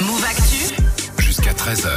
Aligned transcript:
Move 0.00 0.24
Actu. 0.24 0.74
Jusqu'à 1.18 1.52
13h. 1.52 1.88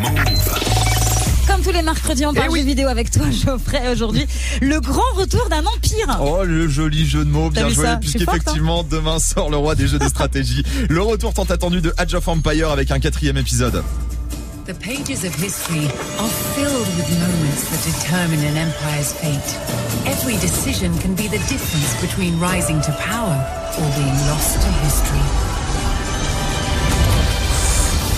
Move. 0.00 1.46
Comme 1.48 1.60
tous 1.62 1.72
les 1.72 1.82
mercredis, 1.82 2.24
on 2.24 2.32
parle 2.32 2.50
oui. 2.50 2.60
jeux 2.60 2.66
vidéo 2.66 2.88
avec 2.88 3.10
toi, 3.10 3.24
Geoffrey. 3.44 3.88
Aujourd'hui, 3.90 4.26
le 4.60 4.78
grand 4.80 5.10
retour 5.14 5.48
d'un 5.48 5.64
empire. 5.66 6.18
Oh, 6.20 6.44
le 6.44 6.68
joli 6.68 7.06
jeu 7.06 7.24
de 7.24 7.30
mots, 7.30 7.50
bien 7.50 7.68
joué, 7.68 7.86
forte, 7.86 7.88
hein. 7.88 7.98
puisqu'effectivement, 8.00 8.84
demain 8.84 9.18
sort 9.18 9.50
le 9.50 9.56
roi 9.56 9.74
des 9.74 9.88
jeux 9.88 9.98
de 9.98 10.08
stratégie. 10.08 10.62
le 10.88 11.02
retour 11.02 11.34
tant 11.34 11.44
attendu 11.44 11.80
de 11.80 11.92
Age 11.98 12.14
of 12.14 12.28
Empire 12.28 12.70
avec 12.70 12.90
un 12.90 13.00
quatrième 13.00 13.38
épisode. 13.38 13.82
The 14.66 14.74
pages 14.74 15.24
of 15.24 15.34
history 15.34 15.88
are 16.20 16.30
filled 16.54 16.86
with 16.96 17.10
moments 17.18 17.64
that 17.70 17.82
determine 17.84 18.38
an 18.46 18.56
empire's 18.56 19.12
fate. 19.12 19.56
Every 20.06 20.36
decision 20.36 20.96
can 21.00 21.14
be 21.16 21.26
the 21.26 21.42
difference 21.48 22.00
between 22.00 22.38
rising 22.38 22.80
to 22.82 22.92
power 22.92 23.34
or 23.78 23.90
being 23.96 24.16
lost 24.28 24.60
to 24.62 24.68
history. 24.84 25.51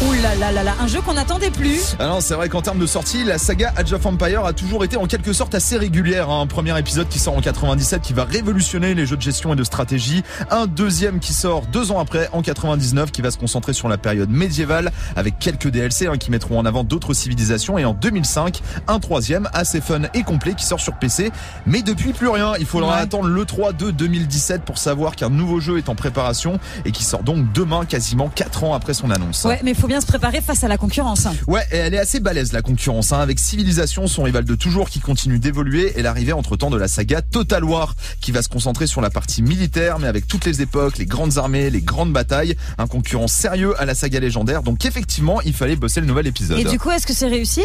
Ouh 0.07 0.12
là 0.23 0.34
là 0.34 0.52
là 0.52 0.62
là, 0.65 0.74
un 0.80 0.87
jeu 0.87 1.01
qu'on 1.01 1.15
n'attendait 1.15 1.51
plus. 1.51 1.97
Alors 1.98 2.20
c'est 2.20 2.34
vrai 2.34 2.48
qu'en 2.48 2.60
termes 2.60 2.78
de 2.78 2.87
sortie, 2.87 3.24
la 3.24 3.38
saga 3.38 3.73
Age 3.77 3.92
of 3.92 4.05
Empire 4.05 4.45
a 4.45 4.52
toujours 4.52 4.84
été 4.84 4.97
en 4.97 5.06
quelque 5.06 5.33
sorte 5.33 5.55
assez 5.55 5.78
régulière. 5.78 6.28
hein. 6.30 6.42
Un 6.42 6.47
premier 6.47 6.78
épisode 6.78 7.09
qui 7.09 7.19
sort 7.19 7.37
en 7.37 7.41
97 7.41 8.02
qui 8.02 8.12
va 8.12 8.25
révolutionner 8.25 8.95
les 8.95 9.06
jeux 9.06 9.16
de 9.16 9.23
gestion 9.23 9.52
et 9.55 9.56
de 9.56 9.64
stratégie. 9.64 10.23
Un 10.51 10.66
deuxième 10.66 11.20
qui 11.20 11.33
sort 11.33 11.62
deux 11.73 11.91
ans 11.91 12.01
après 12.01 12.28
en 12.33 12.42
99 12.42 13.12
qui 13.12 13.23
va 13.23 13.30
se 13.30 13.38
concentrer 13.38 13.73
sur 13.73 13.88
la 13.88 13.97
période 13.97 14.28
médiévale 14.30 14.92
avec 15.16 15.38
quelques 15.38 15.69
DLC 15.69 16.06
hein, 16.06 16.19
qui 16.19 16.30
mettront 16.30 16.59
en 16.59 16.66
avant 16.66 16.84
d'autres 16.84 17.14
civilisations. 17.14 17.78
Et 17.78 17.84
en 17.86 17.95
2005, 17.95 18.61
un 18.89 18.98
troisième 19.00 19.48
assez 19.55 19.80
fun 19.80 20.02
et 20.12 20.23
complet 20.23 20.55
qui 20.55 20.66
sort 20.66 20.80
sur 20.80 20.95
PC. 20.98 21.30
Mais 21.66 21.83
depuis 21.83 22.12
plus 22.12 22.28
rien. 22.28 22.52
Il 22.59 22.66
faudra 22.66 22.97
Ouais. 22.97 23.00
attendre 23.00 23.28
le 23.28 23.45
3 23.47 23.73
de 23.73 23.91
2017 23.91 24.62
pour 24.62 24.77
savoir 24.78 25.16
qu'un 25.16 25.30
nouveau 25.30 25.61
jeu 25.61 25.78
est 25.78 25.89
en 25.89 25.95
préparation 25.95 26.59
et 26.84 26.92
qui 26.92 27.05
sort 27.05 27.23
donc 27.23 27.50
demain 27.52 27.84
quasiment 27.86 28.28
quatre 28.28 28.64
ans 28.64 28.75
après 28.75 28.92
son 28.92 29.11
annonce. 29.11 29.45
Ouais, 29.45 29.61
mais 29.64 29.73
faut 29.75 29.86
bien 29.86 29.94
se 30.01 30.07
préparer 30.07 30.41
face 30.41 30.65
à 30.65 30.69
la 30.69 30.79
concurrence. 30.79 31.27
Ouais, 31.47 31.62
et 31.71 31.77
elle 31.77 31.95
est 31.95 31.98
assez 31.98 32.21
balèze 32.21 32.53
la 32.53 32.62
concurrence, 32.62 33.12
hein, 33.12 33.20
avec 33.20 33.39
Civilisation, 33.39 34.06
son 34.06 34.23
rival 34.23 34.45
de 34.45 34.55
toujours, 34.55 34.91
qui 34.91 35.01
continue 35.01 35.39
d'évoluer, 35.39 35.92
et 35.97 36.03
l'arrivée 36.03 36.33
entre-temps 36.33 36.70
de 36.70 36.77
la 36.77 36.89
saga 36.89 37.23
Total 37.23 37.64
War, 37.64 37.95
qui 38.20 38.33
va 38.33 38.42
se 38.42 38.48
concentrer 38.48 38.86
sur 38.86 39.01
la 39.01 39.11
partie 39.11 39.42
militaire, 39.42 39.98
mais 39.98 40.06
avec 40.06 40.27
toutes 40.27 40.45
les 40.45 40.62
époques, 40.62 40.98
les 40.98 41.06
grandes 41.06 41.39
armées, 41.39 41.70
les 41.70 41.83
grandes 41.83 42.12
batailles, 42.12 42.56
un 42.78 42.86
concurrent 42.86 43.28
sérieux 43.28 43.75
à 43.81 43.84
la 43.84 43.95
saga 43.95 44.20
légendaire, 44.20 44.62
donc 44.62 44.84
effectivement, 44.84 45.41
il 45.42 45.53
fallait 45.53 45.77
bosser 45.77 46.01
le 46.01 46.06
nouvel 46.06 46.27
épisode. 46.27 46.58
Et 46.58 46.64
du 46.64 46.79
coup, 46.79 46.91
est-ce 46.91 47.06
que 47.06 47.12
c'est 47.12 47.29
réussi? 47.29 47.62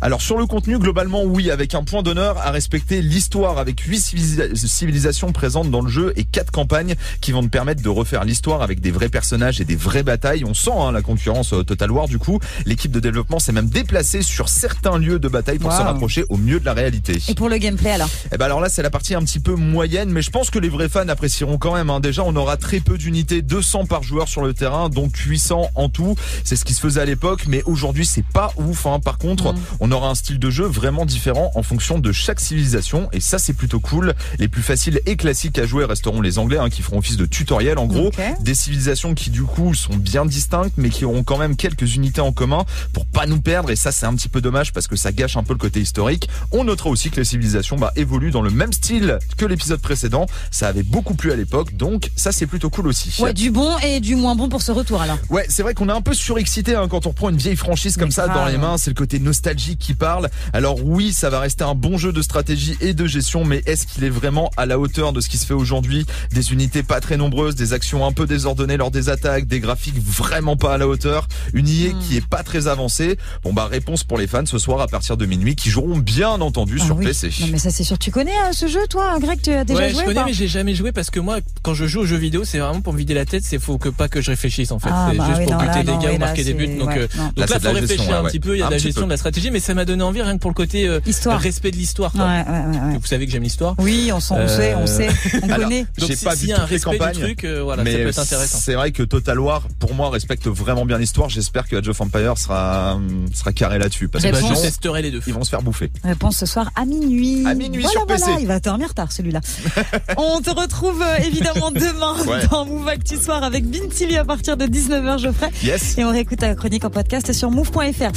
Alors 0.00 0.22
sur 0.22 0.38
le 0.38 0.46
contenu, 0.46 0.78
globalement 0.78 1.22
oui, 1.24 1.50
avec 1.50 1.74
un 1.74 1.84
point 1.84 2.02
d'honneur 2.02 2.38
à 2.38 2.50
respecter 2.50 3.02
l'histoire, 3.02 3.58
avec 3.58 3.80
huit 3.80 3.98
civilisa- 4.00 4.54
civilisations 4.54 5.32
présentes 5.32 5.70
dans 5.70 5.80
le 5.80 5.90
jeu 5.90 6.12
et 6.16 6.24
quatre 6.24 6.50
campagnes 6.50 6.94
qui 7.20 7.32
vont 7.32 7.42
te 7.42 7.48
permettre 7.48 7.82
de 7.82 7.88
refaire 7.88 8.24
l'histoire 8.24 8.62
avec 8.62 8.80
des 8.80 8.90
vrais 8.90 9.08
personnages 9.08 9.60
et 9.60 9.64
des 9.64 9.76
vraies 9.76 10.02
batailles. 10.02 10.44
On 10.44 10.54
sent 10.54 10.70
hein, 10.74 10.92
la 10.92 11.02
concurrence 11.02 11.52
euh, 11.52 11.64
Total 11.72 11.90
War 11.90 12.06
du 12.06 12.18
coup. 12.18 12.38
L'équipe 12.66 12.90
de 12.92 13.00
développement 13.00 13.38
s'est 13.38 13.52
même 13.52 13.68
déplacée 13.68 14.20
sur 14.22 14.48
certains 14.48 14.98
lieux 14.98 15.18
de 15.18 15.28
bataille 15.28 15.58
pour 15.58 15.72
se 15.72 15.80
rapprocher 15.80 16.24
au 16.28 16.36
mieux 16.36 16.60
de 16.60 16.64
la 16.64 16.74
réalité. 16.74 17.18
Et 17.28 17.34
pour 17.34 17.48
le 17.48 17.56
gameplay 17.56 17.92
alors 17.92 18.10
Eh 18.32 18.36
ben 18.36 18.44
alors 18.46 18.60
là 18.60 18.68
c'est 18.68 18.82
la 18.82 18.90
partie 18.90 19.14
un 19.14 19.22
petit 19.22 19.40
peu 19.40 19.54
moyenne 19.54 20.10
mais 20.10 20.20
je 20.22 20.30
pense 20.30 20.50
que 20.50 20.58
les 20.58 20.68
vrais 20.68 20.88
fans 20.88 21.08
apprécieront 21.08 21.56
quand 21.56 21.74
même 21.74 21.88
hein. 21.90 22.00
déjà 22.00 22.22
on 22.24 22.36
aura 22.36 22.56
très 22.56 22.80
peu 22.80 22.98
d'unités 22.98 23.40
200 23.40 23.86
par 23.86 24.02
joueur 24.02 24.28
sur 24.28 24.42
le 24.42 24.52
terrain 24.52 24.88
donc 24.90 25.16
800 25.16 25.70
en 25.74 25.88
tout 25.88 26.14
c'est 26.44 26.56
ce 26.56 26.64
qui 26.64 26.74
se 26.74 26.80
faisait 26.80 27.00
à 27.00 27.04
l'époque 27.04 27.44
mais 27.48 27.62
aujourd'hui 27.64 28.04
c'est 28.04 28.24
pas 28.24 28.52
ouf 28.58 28.86
hein. 28.86 29.00
par 29.00 29.18
contre 29.18 29.52
Mm. 29.52 29.56
on 29.80 29.92
aura 29.92 30.08
un 30.08 30.14
style 30.14 30.38
de 30.38 30.50
jeu 30.50 30.64
vraiment 30.64 31.06
différent 31.06 31.50
en 31.54 31.62
fonction 31.62 31.98
de 31.98 32.12
chaque 32.12 32.40
civilisation 32.40 33.08
et 33.12 33.20
ça 33.20 33.38
c'est 33.38 33.52
plutôt 33.52 33.80
cool 33.80 34.14
les 34.38 34.48
plus 34.48 34.62
faciles 34.62 35.00
et 35.06 35.16
classiques 35.16 35.58
à 35.58 35.66
jouer 35.66 35.84
resteront 35.84 36.20
les 36.20 36.38
anglais 36.38 36.58
hein, 36.58 36.70
qui 36.70 36.82
feront 36.82 36.98
office 36.98 37.16
de 37.16 37.26
tutoriel 37.26 37.78
en 37.78 37.86
gros 37.86 38.10
des 38.40 38.54
civilisations 38.54 39.14
qui 39.14 39.30
du 39.30 39.42
coup 39.42 39.74
sont 39.74 39.96
bien 39.96 40.24
distinctes 40.26 40.74
mais 40.76 40.90
qui 40.90 41.04
auront 41.04 41.22
quand 41.22 41.38
même 41.38 41.56
quelques 41.62 41.94
unités 41.94 42.20
en 42.20 42.32
commun 42.32 42.64
pour 42.92 43.06
pas 43.06 43.24
nous 43.26 43.40
perdre 43.40 43.70
et 43.70 43.76
ça 43.76 43.92
c'est 43.92 44.04
un 44.04 44.14
petit 44.16 44.28
peu 44.28 44.40
dommage 44.40 44.72
parce 44.72 44.88
que 44.88 44.96
ça 44.96 45.12
gâche 45.12 45.36
un 45.36 45.44
peu 45.44 45.52
le 45.52 45.60
côté 45.60 45.80
historique. 45.80 46.28
On 46.50 46.64
notera 46.64 46.90
aussi 46.90 47.08
que 47.10 47.18
les 47.18 47.24
civilisations 47.24 47.76
bah, 47.76 47.92
évoluent 47.94 48.32
dans 48.32 48.42
le 48.42 48.50
même 48.50 48.72
style 48.72 49.20
que 49.36 49.46
l'épisode 49.46 49.80
précédent. 49.80 50.26
Ça 50.50 50.66
avait 50.66 50.82
beaucoup 50.82 51.14
plu 51.14 51.30
à 51.30 51.36
l'époque 51.36 51.76
donc 51.76 52.10
ça 52.16 52.32
c'est 52.32 52.48
plutôt 52.48 52.68
cool 52.68 52.88
aussi. 52.88 53.14
Ouais, 53.22 53.32
du 53.32 53.52
bon 53.52 53.78
et 53.78 54.00
du 54.00 54.16
moins 54.16 54.34
bon 54.34 54.48
pour 54.48 54.60
ce 54.60 54.72
retour 54.72 55.00
alors. 55.02 55.18
Ouais, 55.30 55.46
c'est 55.48 55.62
vrai 55.62 55.74
qu'on 55.74 55.88
est 55.88 55.92
un 55.92 56.00
peu 56.00 56.14
surexcité 56.14 56.74
hein, 56.74 56.88
quand 56.88 57.06
on 57.06 57.10
reprend 57.10 57.28
une 57.28 57.36
vieille 57.36 57.54
franchise 57.54 57.96
comme 57.96 58.08
Mais 58.08 58.14
ça 58.14 58.26
dans 58.26 58.46
les 58.46 58.58
mains. 58.58 58.76
C'est 58.76 58.90
le 58.90 58.96
côté 58.96 59.20
nostalgique 59.20 59.78
qui 59.78 59.94
parle. 59.94 60.30
Alors 60.52 60.84
oui, 60.84 61.12
ça 61.12 61.30
va 61.30 61.38
rester 61.38 61.62
un 61.62 61.76
bon 61.76 61.96
jeu 61.96 62.12
de 62.12 62.22
stratégie 62.22 62.76
et 62.80 62.92
de 62.92 63.06
gestion, 63.06 63.44
mais 63.44 63.62
est-ce 63.66 63.86
qu'il 63.86 64.02
est 64.02 64.10
vraiment 64.10 64.50
à 64.56 64.66
la 64.66 64.80
hauteur 64.80 65.12
de 65.12 65.20
ce 65.20 65.28
qui 65.28 65.38
se 65.38 65.46
fait 65.46 65.54
aujourd'hui? 65.54 66.06
Des 66.32 66.52
unités 66.52 66.82
pas 66.82 66.98
très 66.98 67.16
nombreuses, 67.16 67.54
des 67.54 67.72
actions 67.72 68.04
un 68.04 68.12
peu 68.12 68.26
désordonnées 68.26 68.76
lors 68.76 68.90
des 68.90 69.08
attaques, 69.08 69.46
des 69.46 69.60
graphiques 69.60 70.02
vraiment 70.02 70.56
pas 70.56 70.74
à 70.74 70.78
la 70.78 70.88
hauteur, 70.88 71.28
une 71.54 71.68
IA 71.68 71.92
Hmm. 71.92 71.98
qui 72.00 72.16
est 72.16 72.26
pas 72.26 72.42
très 72.42 72.68
avancée. 72.68 73.18
Bon 73.42 73.52
bah 73.52 73.66
réponse 73.70 74.04
pour 74.04 74.18
les 74.18 74.26
fans 74.26 74.46
ce 74.46 74.58
soir 74.58 74.80
à 74.80 74.86
partir 74.86 75.16
de 75.16 75.26
minuit, 75.26 75.56
qui 75.56 75.68
joueront 75.70 75.98
bien 75.98 76.28
entendu 76.40 76.78
Ah 76.80 76.84
sur 76.86 76.96
oui. 76.96 77.06
PC. 77.06 77.30
Non 77.40 77.46
mais 77.50 77.58
ça 77.58 77.70
c'est 77.70 77.84
sûr. 77.84 77.98
Tu 77.98 78.10
connais 78.10 78.30
euh, 78.32 78.52
ce 78.52 78.66
jeu 78.68 78.80
toi, 78.88 79.18
Greg 79.20 79.40
Tu 79.42 79.50
as 79.52 79.64
déjà 79.64 79.80
ouais, 79.80 79.90
joué 79.90 79.98
je 80.00 80.04
connais, 80.04 80.14
pas 80.20 80.24
mais 80.26 80.32
j'ai 80.32 80.48
jamais 80.48 80.74
joué 80.74 80.92
parce 80.92 81.10
que 81.10 81.20
moi, 81.20 81.38
quand 81.62 81.74
je 81.74 81.86
joue 81.86 82.00
aux 82.00 82.06
jeux 82.06 82.16
vidéo, 82.16 82.44
c'est 82.44 82.58
vraiment 82.58 82.80
pour 82.80 82.92
me 82.92 82.98
vider 82.98 83.14
la 83.14 83.24
tête. 83.24 83.42
C'est 83.44 83.58
faut 83.58 83.78
que 83.78 83.88
pas 83.88 84.08
que 84.08 84.20
je 84.20 84.30
réfléchisse 84.30 84.70
en 84.72 84.78
fait. 84.78 84.88
Ah, 84.92 85.08
c'est 85.10 85.18
bah 85.18 85.24
juste 85.26 85.38
oui, 85.40 85.44
pour 85.46 85.54
non, 85.54 85.60
buter 85.60 85.82
là, 85.82 85.82
des 85.98 86.04
gars 86.06 86.12
ou 86.14 86.18
marquer 86.18 86.44
des 86.44 86.54
buts. 86.54 86.78
Donc, 86.78 86.88
ouais, 86.88 86.98
euh, 87.00 87.08
non. 87.16 87.24
donc 87.36 87.36
Là, 87.38 87.46
faut 87.46 87.68
réfléchir 87.72 87.88
gestion, 87.98 88.14
un 88.14 88.22
ouais, 88.22 88.28
petit 88.30 88.40
peu. 88.40 88.56
Il 88.56 88.60
y 88.60 88.62
a 88.62 88.66
de 88.66 88.70
la 88.72 88.78
gestion, 88.78 89.04
de 89.06 89.10
la 89.10 89.16
stratégie, 89.16 89.50
mais 89.50 89.60
ça 89.60 89.74
m'a 89.74 89.84
donné 89.84 90.02
envie 90.02 90.22
rien 90.22 90.34
que 90.34 90.40
pour 90.40 90.50
le 90.50 90.54
côté 90.54 90.86
euh, 90.88 91.00
Histoire. 91.06 91.40
respect 91.40 91.70
de 91.70 91.76
l'histoire. 91.76 92.12
Ouais, 92.14 92.20
quoi. 92.20 92.28
ouais, 92.28 92.44
ouais, 92.78 92.92
ouais. 92.92 92.98
Vous 93.00 93.06
savez 93.06 93.26
que 93.26 93.32
j'aime 93.32 93.42
l'histoire. 93.42 93.74
Oui, 93.78 94.10
on, 94.12 94.18
on 94.34 94.36
Euh, 94.38 94.48
sait, 94.48 94.74
on 94.74 94.86
sait, 94.86 95.08
on 95.42 95.48
Alors, 95.50 95.68
connaît. 95.68 95.82
Donc 95.98 96.08
J'ai 96.08 96.16
si- 96.16 96.24
pas 96.24 96.34
vu 96.34 96.46
y 96.48 96.52
a 96.52 96.56
un 96.56 96.60
toutes 96.60 96.70
les 96.70 96.76
respect 96.76 96.98
campagnes, 96.98 97.14
du 97.16 97.20
truc, 97.22 97.44
euh, 97.44 97.62
voilà, 97.62 97.84
ça 97.84 97.90
mais 97.90 97.96
peut 98.02 98.08
être 98.08 98.18
intéressant. 98.18 98.58
c'est 98.58 98.74
vrai 98.74 98.92
que 98.92 99.02
Total 99.02 99.38
War, 99.38 99.66
pour 99.78 99.94
moi, 99.94 100.10
respecte 100.10 100.46
vraiment 100.48 100.84
bien 100.86 100.98
l'histoire. 100.98 101.28
J'espère 101.32 101.66
que 101.66 101.76
Age 101.76 101.88
of 101.88 102.00
Empire 102.00 102.36
sera 102.38 102.98
sera 103.34 103.52
carré 103.52 103.78
là-dessus 103.78 104.08
parce 104.08 104.24
que 104.24 104.30
Réponse. 104.32 104.58
Je 104.58 104.62
testerai 104.62 105.02
les 105.02 105.10
deux. 105.10 105.20
ils 105.26 105.32
vont 105.34 105.44
se 105.44 105.50
faire 105.50 105.62
bouffer. 105.62 105.90
Réponse 106.04 106.36
ce 106.36 106.46
soir 106.46 106.70
à 106.76 106.84
minuit. 106.84 107.46
À 107.46 107.54
minuit 107.54 107.80
voilà, 107.82 107.90
sur 107.98 108.06
PC. 108.06 108.24
Voilà, 108.24 108.40
il 108.40 108.46
va 108.46 108.60
dormir 108.60 108.94
tard 108.94 109.10
celui-là. 109.12 109.40
On 110.16 110.40
te 110.40 110.50
retrouve 110.50 111.02
euh, 111.02 111.16
évidemment 111.24 111.70
demain 111.70 112.16
Ouais. 112.26 112.46
dans 112.50 112.66
Move 112.66 112.86
Actu 112.88 113.16
Soir 113.16 113.42
avec 113.42 113.64
Bin 113.68 113.88
TV 113.88 114.16
à 114.18 114.24
partir 114.24 114.56
de 114.56 114.66
19h 114.66 115.18
Geoffrey. 115.18 115.50
Yes. 115.62 115.96
Et 115.98 116.04
on 116.04 116.10
réécoute 116.10 116.38
ta 116.40 116.54
chronique 116.54 116.84
en 116.84 116.90
podcast 116.90 117.32
sur 117.32 117.50
move.fr. 117.50 118.10